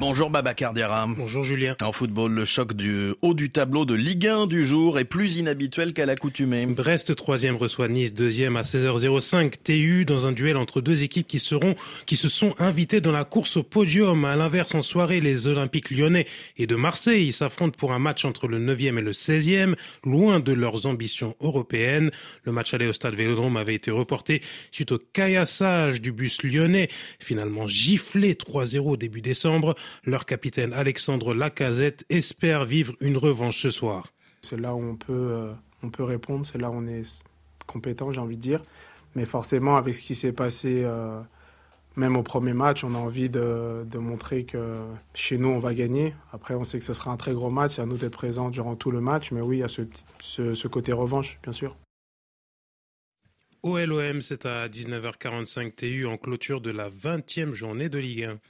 Bonjour 0.00 0.30
Baba 0.30 0.54
Cardiara. 0.54 1.06
Bonjour 1.08 1.42
Julien. 1.42 1.74
En 1.82 1.90
football, 1.90 2.32
le 2.32 2.44
choc 2.44 2.72
du 2.72 3.14
haut 3.20 3.34
du 3.34 3.50
tableau 3.50 3.84
de 3.84 3.94
Ligue 3.94 4.28
1 4.28 4.46
du 4.46 4.64
jour 4.64 5.00
est 5.00 5.04
plus 5.04 5.38
inhabituel 5.38 5.92
qu'à 5.92 6.06
l'accoutumée. 6.06 6.66
Brest, 6.66 7.16
troisième, 7.16 7.56
reçoit 7.56 7.88
Nice, 7.88 8.14
deuxième 8.14 8.56
à 8.56 8.62
16h05. 8.62 9.54
TU 9.64 10.04
dans 10.04 10.28
un 10.28 10.32
duel 10.32 10.56
entre 10.56 10.80
deux 10.80 11.02
équipes 11.02 11.26
qui 11.26 11.40
seront, 11.40 11.74
qui 12.06 12.16
se 12.16 12.28
sont 12.28 12.54
invitées 12.60 13.00
dans 13.00 13.10
la 13.10 13.24
course 13.24 13.56
au 13.56 13.64
podium. 13.64 14.24
À 14.24 14.36
l'inverse, 14.36 14.72
en 14.76 14.82
soirée, 14.82 15.20
les 15.20 15.48
Olympiques 15.48 15.90
lyonnais 15.90 16.26
et 16.56 16.68
de 16.68 16.76
Marseille 16.76 17.32
s'affrontent 17.32 17.76
pour 17.76 17.92
un 17.92 17.98
match 17.98 18.24
entre 18.24 18.46
le 18.46 18.60
9e 18.60 18.98
et 18.98 19.02
le 19.02 19.10
16e, 19.10 19.74
loin 20.04 20.38
de 20.38 20.52
leurs 20.52 20.86
ambitions 20.86 21.34
européennes. 21.40 22.12
Le 22.44 22.52
match 22.52 22.72
aller 22.72 22.86
au 22.86 22.92
stade 22.92 23.16
Vélodrome 23.16 23.56
avait 23.56 23.74
été 23.74 23.90
reporté 23.90 24.42
suite 24.70 24.92
au 24.92 24.98
caillassage 24.98 26.00
du 26.00 26.12
bus 26.12 26.44
lyonnais, 26.44 26.88
finalement 27.18 27.66
giflé 27.66 28.34
3-0 28.34 28.96
début 28.96 29.22
décembre. 29.22 29.74
Leur 30.04 30.24
capitaine 30.24 30.72
Alexandre 30.72 31.34
Lacazette 31.34 32.04
espère 32.08 32.64
vivre 32.64 32.94
une 33.00 33.16
revanche 33.16 33.60
ce 33.60 33.70
soir. 33.70 34.12
C'est 34.42 34.58
là 34.58 34.74
où 34.74 34.82
on 34.82 34.96
peut, 34.96 35.12
euh, 35.12 35.52
on 35.82 35.90
peut 35.90 36.04
répondre, 36.04 36.44
c'est 36.46 36.58
là 36.58 36.70
où 36.70 36.74
on 36.74 36.86
est 36.86 37.04
compétent, 37.66 38.12
j'ai 38.12 38.20
envie 38.20 38.36
de 38.36 38.42
dire. 38.42 38.62
Mais 39.14 39.24
forcément, 39.24 39.76
avec 39.76 39.94
ce 39.94 40.02
qui 40.02 40.14
s'est 40.14 40.32
passé, 40.32 40.82
euh, 40.84 41.20
même 41.96 42.16
au 42.16 42.22
premier 42.22 42.52
match, 42.52 42.84
on 42.84 42.94
a 42.94 42.98
envie 42.98 43.28
de, 43.28 43.84
de, 43.90 43.98
montrer 43.98 44.44
que 44.44 44.78
chez 45.14 45.38
nous, 45.38 45.48
on 45.48 45.58
va 45.58 45.74
gagner. 45.74 46.14
Après, 46.32 46.54
on 46.54 46.64
sait 46.64 46.78
que 46.78 46.84
ce 46.84 46.94
sera 46.94 47.10
un 47.10 47.16
très 47.16 47.32
gros 47.32 47.50
match, 47.50 47.72
c'est 47.76 47.82
à 47.82 47.86
nous 47.86 47.96
d'être 47.96 48.12
présents 48.12 48.50
durant 48.50 48.76
tout 48.76 48.90
le 48.90 49.00
match. 49.00 49.32
Mais 49.32 49.40
oui, 49.40 49.58
il 49.58 49.60
y 49.60 49.64
a 49.64 49.68
ce, 49.68 49.82
ce, 50.20 50.54
ce 50.54 50.68
côté 50.68 50.92
revanche, 50.92 51.38
bien 51.42 51.52
sûr. 51.52 51.76
OLOM, 53.62 54.22
c'est 54.22 54.46
à 54.46 54.68
19h45 54.68 55.74
TU 55.74 56.06
en 56.06 56.16
clôture 56.16 56.60
de 56.60 56.70
la 56.70 56.88
20e 56.90 57.52
journée 57.52 57.88
de 57.88 57.98
Ligue 57.98 58.24
1. 58.24 58.40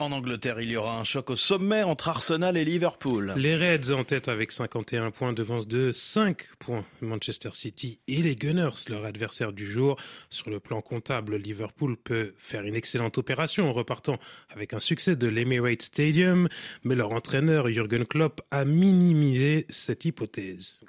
En 0.00 0.12
Angleterre, 0.12 0.58
il 0.62 0.70
y 0.70 0.76
aura 0.78 0.98
un 0.98 1.04
choc 1.04 1.28
au 1.28 1.36
sommet 1.36 1.82
entre 1.82 2.08
Arsenal 2.08 2.56
et 2.56 2.64
Liverpool. 2.64 3.34
Les 3.36 3.54
Reds 3.54 3.92
en 3.92 4.02
tête 4.02 4.28
avec 4.28 4.50
51 4.50 5.10
points 5.10 5.34
devance 5.34 5.68
de 5.68 5.92
5 5.92 6.48
points 6.58 6.86
Manchester 7.02 7.50
City 7.52 8.00
et 8.08 8.22
les 8.22 8.34
Gunners, 8.34 8.88
leur 8.88 9.04
adversaire 9.04 9.52
du 9.52 9.66
jour. 9.66 9.96
Sur 10.30 10.48
le 10.48 10.58
plan 10.58 10.80
comptable, 10.80 11.36
Liverpool 11.36 11.98
peut 11.98 12.32
faire 12.38 12.62
une 12.62 12.76
excellente 12.76 13.18
opération 13.18 13.68
en 13.68 13.72
repartant 13.72 14.18
avec 14.48 14.72
un 14.72 14.80
succès 14.80 15.16
de 15.16 15.26
l'Emirates 15.28 15.82
Stadium, 15.82 16.48
mais 16.82 16.94
leur 16.94 17.12
entraîneur 17.12 17.68
Jürgen 17.68 18.06
Klopp 18.06 18.40
a 18.50 18.64
minimisé 18.64 19.66
cette 19.68 20.06
hypothèse. 20.06 20.80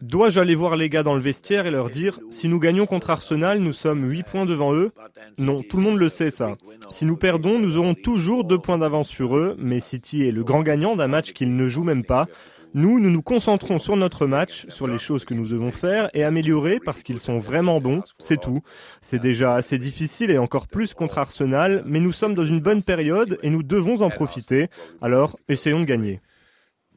Dois-je 0.00 0.40
aller 0.40 0.54
voir 0.54 0.76
les 0.76 0.88
gars 0.88 1.02
dans 1.02 1.14
le 1.14 1.20
vestiaire 1.20 1.66
et 1.66 1.70
leur 1.70 1.90
dire 1.90 2.20
si 2.30 2.48
nous 2.48 2.58
gagnons 2.58 2.86
contre 2.86 3.10
Arsenal, 3.10 3.58
nous 3.58 3.72
sommes 3.72 4.08
8 4.08 4.22
points 4.24 4.46
devant 4.46 4.74
eux? 4.74 4.92
Non, 5.38 5.62
tout 5.62 5.76
le 5.76 5.82
monde 5.82 5.98
le 5.98 6.08
sait 6.08 6.30
ça. 6.30 6.56
Si 6.90 7.04
nous 7.04 7.16
perdons, 7.16 7.58
nous 7.58 7.76
aurons 7.76 7.94
toujours 7.94 8.44
2 8.44 8.58
points 8.58 8.78
d'avance 8.78 9.08
sur 9.08 9.36
eux, 9.36 9.56
mais 9.58 9.80
City 9.80 10.24
est 10.24 10.32
le 10.32 10.44
grand 10.44 10.62
gagnant 10.62 10.96
d'un 10.96 11.08
match 11.08 11.32
qu'ils 11.32 11.56
ne 11.56 11.68
jouent 11.68 11.84
même 11.84 12.04
pas. 12.04 12.26
Nous, 12.74 13.00
nous 13.00 13.10
nous 13.10 13.22
concentrons 13.22 13.78
sur 13.78 13.96
notre 13.96 14.26
match, 14.26 14.66
sur 14.68 14.86
les 14.86 14.98
choses 14.98 15.24
que 15.24 15.32
nous 15.32 15.48
devons 15.48 15.70
faire 15.70 16.10
et 16.12 16.22
améliorer 16.22 16.80
parce 16.84 17.02
qu'ils 17.02 17.18
sont 17.18 17.38
vraiment 17.38 17.80
bons, 17.80 18.02
c'est 18.18 18.38
tout. 18.38 18.60
C'est 19.00 19.20
déjà 19.20 19.54
assez 19.54 19.78
difficile 19.78 20.30
et 20.30 20.36
encore 20.36 20.68
plus 20.68 20.92
contre 20.92 21.16
Arsenal, 21.16 21.82
mais 21.86 21.98
nous 21.98 22.12
sommes 22.12 22.34
dans 22.34 22.44
une 22.44 22.60
bonne 22.60 22.82
période 22.82 23.38
et 23.42 23.48
nous 23.48 23.62
devons 23.62 24.02
en 24.02 24.10
profiter. 24.10 24.68
Alors, 25.00 25.38
essayons 25.48 25.80
de 25.80 25.86
gagner. 25.86 26.20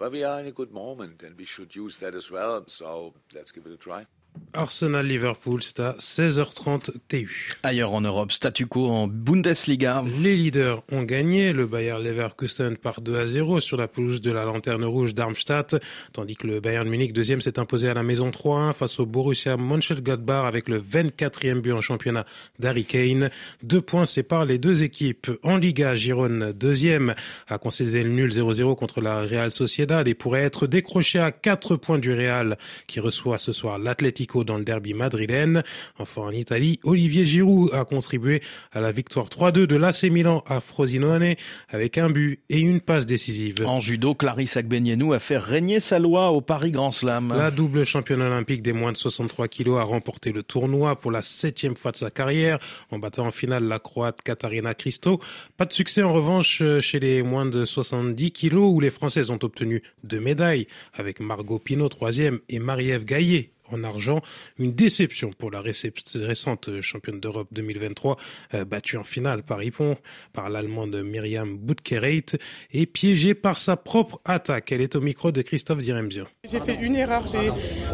But 0.02 0.14
we 0.14 0.24
are 0.24 0.40
in 0.40 0.48
a 0.48 0.52
good 0.52 0.72
moment 0.72 1.22
and 1.22 1.38
we 1.38 1.46
should 1.46 1.76
use 1.76 2.00
that 2.00 2.16
as 2.16 2.32
well. 2.32 2.64
So 2.66 3.14
let's 3.36 3.52
give 3.52 3.68
it 3.68 3.72
a 3.72 3.78
try. 3.78 4.08
Arsenal-Liverpool, 4.54 5.62
c'est 5.64 5.80
à 5.80 5.96
16h30 5.98 6.92
TU. 7.08 7.50
Ailleurs 7.64 7.94
en 7.94 8.02
Europe, 8.02 8.32
statu 8.32 8.66
quo 8.66 8.90
en 8.90 9.08
Bundesliga. 9.08 10.04
Les 10.20 10.36
leaders 10.36 10.84
ont 10.92 11.04
gagné. 11.04 11.54
Le 11.54 11.68
Bayer 11.68 11.98
Leverkusen 12.04 12.76
par 12.76 13.02
2 13.02 13.18
à 13.18 13.28
0 13.28 13.60
sur 13.62 13.78
la 13.78 13.88
pelouse 13.88 14.22
de 14.22 14.32
la 14.32 14.44
Lanterne 14.44 14.84
Rouge 14.84 15.14
d'Armstadt, 15.14 15.78
tandis 16.12 16.36
que 16.36 16.48
le 16.48 16.60
Bayern 16.60 16.88
Munich, 16.88 17.14
deuxième, 17.14 17.40
s'est 17.40 17.60
imposé 17.60 17.88
à 17.88 17.94
la 17.94 18.04
maison 18.04 18.30
3-1 18.30 18.74
face 18.74 19.00
au 19.00 19.06
Borussia 19.06 19.56
Mönchengladbach 19.56 20.46
avec 20.46 20.68
le 20.68 20.80
24e 20.80 21.62
but 21.62 21.72
en 21.72 21.82
championnat 21.82 22.26
d'Harry 22.60 22.84
Kane. 22.84 23.30
Deux 23.64 23.82
points 23.82 24.06
séparent 24.06 24.46
les 24.46 24.58
deux 24.58 24.84
équipes. 24.84 25.32
En 25.44 25.56
Liga, 25.56 25.96
Gironne, 25.96 26.52
deuxième, 26.52 27.16
a 27.48 27.58
concédé 27.58 28.04
le 28.04 28.10
nul 28.10 28.32
0-0 28.32 28.76
contre 28.76 29.02
la 29.02 29.22
Real 29.22 29.52
Sociedad 29.52 30.08
et 30.08 30.14
pourrait 30.14 30.44
être 30.44 30.68
décroché 30.68 31.20
à 31.20 31.32
4 31.32 31.78
points 31.78 32.00
du 32.00 32.14
Real 32.14 32.58
qui 32.88 33.00
reçoit 33.00 33.38
ce 33.38 33.54
soir 33.54 33.80
l'Atlético 33.80 34.21
dans 34.46 34.58
le 34.58 34.64
derby 34.64 34.94
madrilène. 34.94 35.64
Enfin, 35.98 36.22
en 36.22 36.32
Italie, 36.32 36.80
Olivier 36.84 37.26
Giroud 37.26 37.74
a 37.74 37.86
contribué 37.86 38.42
à 38.72 38.82
la 38.82 38.92
victoire 38.92 39.28
3-2 39.28 39.66
de 39.66 39.76
l'AC 39.76 40.04
Milan 40.04 40.44
à 40.48 40.60
Frosinone 40.60 41.36
avec 41.70 41.98
un 41.98 42.10
but 42.10 42.40
et 42.50 42.60
une 42.60 42.82
passe 42.82 43.06
décisive. 43.06 43.64
En 43.66 43.80
judo, 43.80 44.16
Clarisse 44.16 44.58
Agbenienou 44.58 45.14
a 45.14 45.20
fait 45.20 45.38
régner 45.38 45.80
sa 45.80 46.00
loi 46.00 46.32
au 46.32 46.42
Paris 46.42 46.72
Grand 46.72 46.92
Slam. 46.92 47.34
La 47.36 47.52
double 47.52 47.86
championne 47.86 48.22
olympique 48.22 48.62
des 48.62 48.74
moins 48.74 48.92
de 48.92 48.98
63 48.98 49.48
kilos 49.48 49.80
a 49.80 49.84
remporté 49.84 50.32
le 50.32 50.44
tournoi 50.44 50.96
pour 50.96 51.12
la 51.12 51.22
septième 51.22 51.76
fois 51.76 51.92
de 51.92 51.98
sa 51.98 52.12
carrière 52.12 52.60
en 52.92 53.00
battant 53.00 53.28
en 53.28 53.32
finale 53.32 53.64
la 53.64 53.80
Croate 53.80 54.22
Katarina 54.22 54.74
Christo. 54.74 55.20
Pas 55.58 55.66
de 55.66 55.74
succès 55.74 56.04
en 56.04 56.14
revanche 56.14 56.64
chez 56.80 57.00
les 57.00 57.24
moins 57.24 57.46
de 57.46 57.66
70 57.66 58.32
kilos 58.32 58.72
où 58.74 58.80
les 58.80 58.90
Françaises 58.90 59.30
ont 59.30 59.40
obtenu 59.42 59.84
deux 60.04 60.20
médailles 60.20 60.68
avec 60.94 61.20
Margot 61.20 61.60
Pinot 61.60 61.90
troisième 61.90 62.40
et 62.50 62.60
Marie-Ève 62.60 63.06
Gaillet 63.06 63.52
en 63.72 63.84
argent. 63.84 64.22
Une 64.58 64.74
déception 64.74 65.32
pour 65.32 65.52
la 65.52 65.62
récente 65.62 66.82
championne 66.82 67.20
d'Europe 67.20 67.48
2023, 67.52 68.18
euh, 68.54 68.66
battue 68.66 68.98
en 68.98 69.04
finale 69.04 69.44
par 69.44 69.64
Ippon, 69.64 69.98
par 70.34 70.50
l'allemande 70.50 71.02
Myriam 71.04 71.58
Boutkereit 71.58 72.38
et 72.72 72.86
piégée 72.86 73.34
par 73.34 73.58
sa 73.58 73.78
propre 73.78 74.20
attaque. 74.26 74.72
Elle 74.72 74.82
est 74.82 74.96
au 74.96 75.02
micro 75.02 75.32
de 75.32 75.42
Christophe 75.42 75.80
Diremzian. 75.80 76.26
J'ai 76.44 76.60
fait 76.60 76.76
une 76.82 76.96
erreur, 76.96 77.26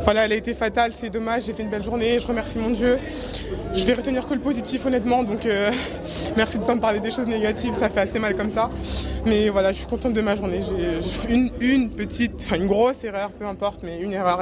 voilà, 0.03 0.25
elle 0.25 0.31
a 0.31 0.35
été 0.35 0.53
fatale, 0.53 0.93
c'est 0.95 1.09
dommage, 1.09 1.45
j'ai 1.45 1.53
fait 1.53 1.63
une 1.63 1.69
belle 1.69 1.83
journée, 1.83 2.19
je 2.19 2.27
remercie 2.27 2.59
mon 2.59 2.71
Dieu. 2.71 2.97
Je 3.73 3.83
vais 3.85 3.93
retenir 3.93 4.25
que 4.25 4.33
le 4.33 4.39
positif 4.39 4.85
honnêtement, 4.85 5.23
donc 5.23 5.45
euh, 5.45 5.71
merci 6.37 6.57
de 6.57 6.61
ne 6.61 6.67
pas 6.67 6.75
me 6.75 6.81
parler 6.81 6.99
des 6.99 7.11
choses 7.11 7.27
négatives, 7.27 7.73
ça 7.79 7.89
fait 7.89 8.01
assez 8.01 8.19
mal 8.19 8.35
comme 8.35 8.51
ça. 8.51 8.69
Mais 9.25 9.49
voilà, 9.49 9.71
je 9.71 9.79
suis 9.79 9.87
contente 9.87 10.13
de 10.13 10.21
ma 10.21 10.35
journée. 10.35 10.61
J'ai 10.61 11.33
une, 11.33 11.51
une 11.59 11.89
petite, 11.89 12.47
une 12.55 12.67
grosse 12.67 13.03
erreur, 13.03 13.31
peu 13.31 13.45
importe, 13.45 13.81
mais 13.83 13.99
une 13.99 14.13
erreur. 14.13 14.41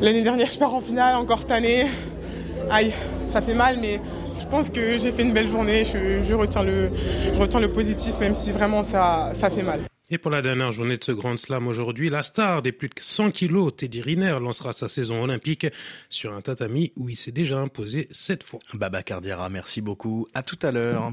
L'année 0.00 0.22
dernière, 0.22 0.50
je 0.50 0.58
pars 0.58 0.74
en 0.74 0.80
finale, 0.80 1.16
encore 1.16 1.40
cette 1.40 1.50
année. 1.50 1.86
Aïe, 2.70 2.92
ça 3.28 3.40
fait 3.40 3.54
mal, 3.54 3.78
mais 3.80 4.00
je 4.38 4.46
pense 4.46 4.68
que 4.68 4.98
j'ai 4.98 5.10
fait 5.10 5.22
une 5.22 5.32
belle 5.32 5.48
journée. 5.48 5.84
Je, 5.84 6.22
je, 6.22 6.34
retiens, 6.34 6.62
le, 6.62 6.90
je 7.32 7.38
retiens 7.38 7.60
le 7.60 7.72
positif, 7.72 8.18
même 8.20 8.34
si 8.34 8.52
vraiment 8.52 8.84
ça, 8.84 9.32
ça 9.34 9.48
fait 9.48 9.62
mal. 9.62 9.80
Et 10.10 10.18
pour 10.18 10.30
la 10.30 10.42
dernière 10.42 10.70
journée 10.70 10.96
de 10.96 11.02
ce 11.02 11.12
Grand 11.12 11.36
Slam 11.36 11.66
aujourd'hui, 11.66 12.10
la 12.10 12.22
star 12.22 12.62
des 12.62 12.72
plus 12.72 12.88
de 12.88 12.94
100 13.00 13.30
kilos, 13.30 13.74
Teddy 13.74 14.02
Riner, 14.02 14.38
lancera 14.40 14.72
sa 14.72 14.88
saison 14.88 15.22
olympique 15.22 15.66
sur 16.10 16.32
un 16.32 16.42
tatami 16.42 16.92
où 16.96 17.08
il 17.08 17.16
s'est 17.16 17.32
déjà 17.32 17.58
imposé 17.58 18.06
sept 18.10 18.44
fois. 18.44 18.60
Baba 18.74 19.02
Cardiera, 19.02 19.48
merci 19.48 19.80
beaucoup. 19.80 20.28
À 20.34 20.42
tout 20.42 20.58
à 20.62 20.70
l'heure. 20.70 21.10